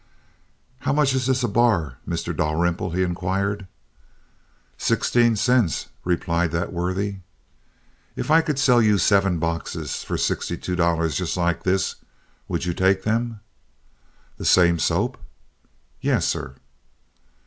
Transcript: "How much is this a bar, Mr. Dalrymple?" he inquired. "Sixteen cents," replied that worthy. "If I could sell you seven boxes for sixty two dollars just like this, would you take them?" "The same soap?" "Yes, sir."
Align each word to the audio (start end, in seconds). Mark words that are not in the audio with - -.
"How 0.79 0.93
much 0.93 1.13
is 1.13 1.27
this 1.27 1.43
a 1.43 1.47
bar, 1.47 1.97
Mr. 2.09 2.35
Dalrymple?" 2.35 2.89
he 2.89 3.03
inquired. 3.03 3.67
"Sixteen 4.75 5.35
cents," 5.35 5.89
replied 6.03 6.49
that 6.53 6.73
worthy. 6.73 7.17
"If 8.15 8.31
I 8.31 8.41
could 8.41 8.57
sell 8.57 8.81
you 8.81 8.97
seven 8.97 9.37
boxes 9.37 10.03
for 10.03 10.17
sixty 10.17 10.57
two 10.57 10.75
dollars 10.75 11.15
just 11.17 11.37
like 11.37 11.61
this, 11.61 11.97
would 12.47 12.65
you 12.65 12.73
take 12.73 13.03
them?" 13.03 13.41
"The 14.37 14.45
same 14.45 14.79
soap?" 14.79 15.19
"Yes, 15.99 16.25
sir." 16.25 16.55